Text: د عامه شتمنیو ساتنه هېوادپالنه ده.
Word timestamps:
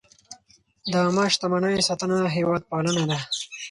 د 0.91 0.93
عامه 1.03 1.25
شتمنیو 1.33 1.85
ساتنه 1.87 2.17
هېوادپالنه 2.35 3.01
ده. 3.09 3.17